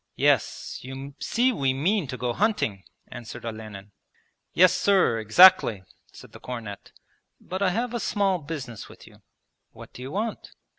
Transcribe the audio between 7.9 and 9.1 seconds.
a small business with